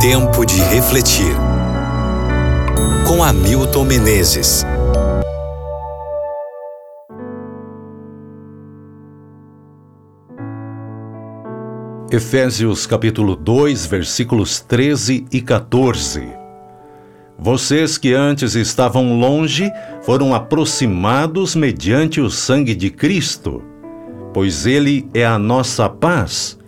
[0.00, 1.36] Tempo de refletir.
[3.06, 4.64] Com Hamilton Menezes.
[12.10, 16.26] Efésios capítulo 2, versículos 13 e 14.
[17.38, 19.70] Vocês que antes estavam longe
[20.00, 23.62] foram aproximados mediante o sangue de Cristo,
[24.32, 26.58] pois ele é a nossa paz,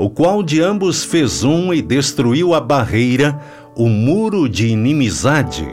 [0.00, 3.38] o qual de ambos fez um e destruiu a barreira,
[3.76, 5.68] o muro de inimizade.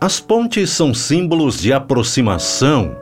[0.00, 2.96] As pontes são símbolos de aproximação,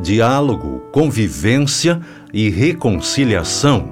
[0.00, 2.00] diálogo, convivência
[2.32, 3.88] e reconciliação.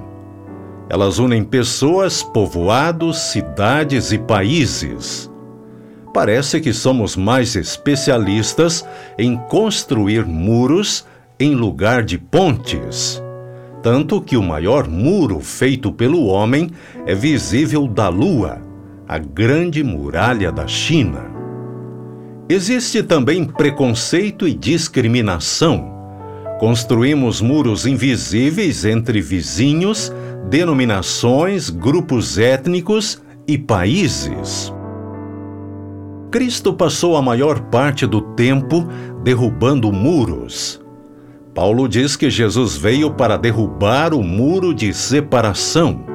[0.89, 5.29] Elas unem pessoas, povoados, cidades e países.
[6.13, 8.87] Parece que somos mais especialistas
[9.19, 11.05] em construir muros
[11.37, 13.21] em lugar de pontes.
[13.81, 16.69] Tanto que o maior muro feito pelo homem
[17.05, 18.61] é visível da Lua,
[19.07, 21.31] a Grande Muralha da China.
[22.47, 25.89] Existe também preconceito e discriminação.
[26.59, 30.13] Construímos muros invisíveis entre vizinhos,
[30.49, 34.71] denominações, grupos étnicos e países.
[36.29, 38.87] Cristo passou a maior parte do tempo
[39.23, 40.80] derrubando muros.
[41.53, 46.05] Paulo diz que Jesus veio para derrubar o muro de separação.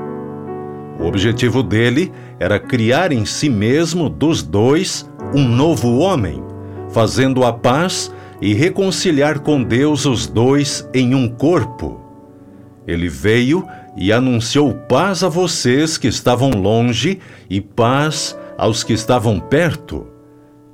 [0.99, 6.43] O objetivo dele era criar em si mesmo dos dois um novo homem,
[6.89, 12.01] fazendo a paz e reconciliar com Deus os dois em um corpo.
[12.87, 17.19] Ele veio e anunciou paz a vocês que estavam longe
[17.51, 20.07] e paz aos que estavam perto.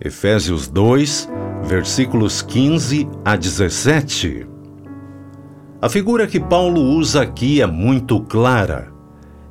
[0.00, 1.28] Efésios 2,
[1.64, 4.51] versículos 15 a 17.
[5.82, 8.92] A figura que Paulo usa aqui é muito clara.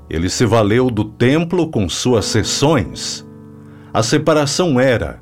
[0.09, 3.27] Ele se valeu do templo com suas sessões.
[3.93, 5.21] A separação era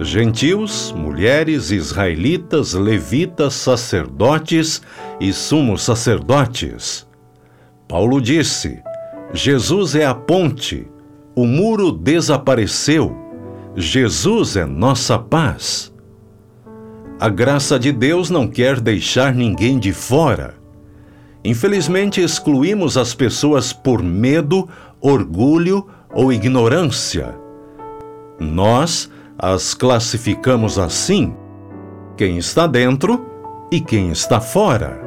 [0.00, 4.82] gentios, mulheres, israelitas, levitas, sacerdotes
[5.20, 7.06] e sumos sacerdotes.
[7.86, 8.82] Paulo disse:
[9.32, 10.88] Jesus é a ponte,
[11.36, 13.16] o muro desapareceu,
[13.76, 15.94] Jesus é nossa paz.
[17.20, 20.54] A graça de Deus não quer deixar ninguém de fora.
[21.44, 24.68] Infelizmente, excluímos as pessoas por medo,
[25.00, 25.84] orgulho
[26.14, 27.34] ou ignorância.
[28.38, 31.34] Nós as classificamos assim:
[32.16, 33.26] quem está dentro
[33.68, 35.00] e quem está fora.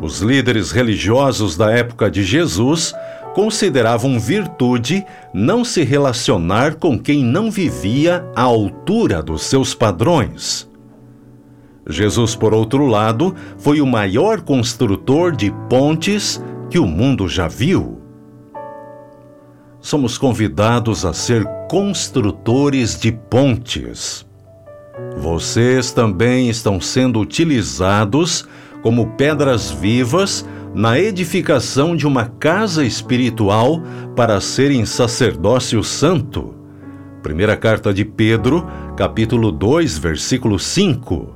[0.00, 2.94] Os líderes religiosos da época de Jesus
[3.34, 10.72] consideravam virtude não se relacionar com quem não vivia à altura dos seus padrões.
[11.88, 18.00] Jesus, por outro lado, foi o maior construtor de pontes que o mundo já viu.
[19.80, 24.26] Somos convidados a ser construtores de pontes.
[25.18, 28.46] Vocês também estão sendo utilizados
[28.82, 33.82] como pedras vivas na edificação de uma casa espiritual
[34.16, 36.54] para serem sacerdócio santo.
[37.22, 41.33] Primeira carta de Pedro, capítulo 2, versículo 5.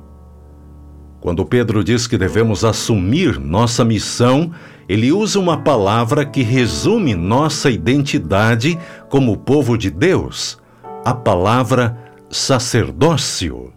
[1.21, 4.51] Quando Pedro diz que devemos assumir nossa missão,
[4.87, 10.57] ele usa uma palavra que resume nossa identidade como povo de Deus,
[11.03, 11.97] a palavra
[12.29, 13.73] sacerdócio.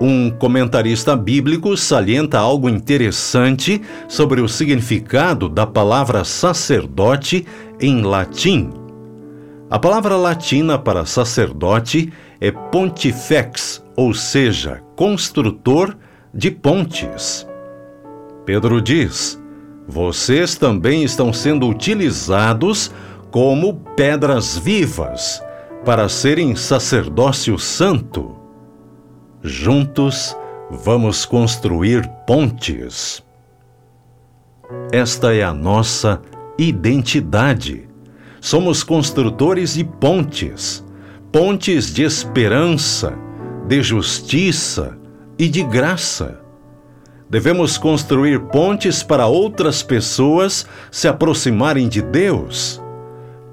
[0.00, 7.46] Um comentarista bíblico salienta algo interessante sobre o significado da palavra sacerdote
[7.80, 8.70] em latim.
[9.70, 15.96] A palavra latina para sacerdote é pontifex, ou seja, construtor
[16.32, 17.46] de pontes.
[18.44, 19.40] Pedro diz:
[19.86, 22.90] Vocês também estão sendo utilizados
[23.30, 25.42] como pedras vivas
[25.84, 28.44] para serem sacerdócio santo
[29.46, 30.34] Juntos
[30.70, 33.22] vamos construir pontes.
[34.90, 36.22] Esta é a nossa
[36.56, 37.86] identidade.
[38.40, 40.82] Somos construtores de pontes,
[41.30, 43.12] pontes de esperança,
[43.66, 44.96] de justiça
[45.38, 46.40] e de graça.
[47.28, 52.80] Devemos construir pontes para outras pessoas se aproximarem de Deus,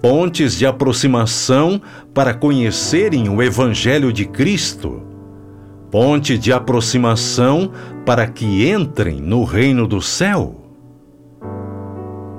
[0.02, 1.82] pontes de aproximação
[2.14, 5.12] para conhecerem o Evangelho de Cristo
[5.92, 7.70] ponte de aproximação
[8.06, 10.56] para que entrem no reino do céu.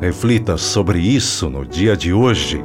[0.01, 2.65] Reflita sobre isso no dia de hoje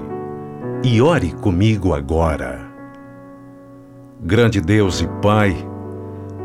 [0.84, 2.77] e ore comigo agora.
[4.22, 5.56] Grande Deus e Pai,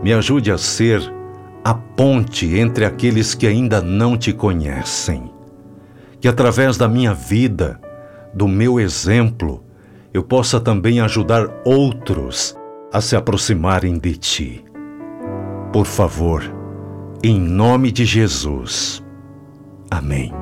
[0.03, 1.01] me ajude a ser
[1.65, 5.31] a ponte entre aqueles que ainda não te conhecem.
[6.21, 7.81] Que através da minha vida,
[8.35, 9.65] do meu exemplo,
[10.13, 12.57] eu possa também ajudar outros
[12.93, 14.65] a se aproximarem de ti.
[15.73, 16.43] Por favor,
[17.23, 19.03] em nome de Jesus.
[19.91, 20.42] Amém.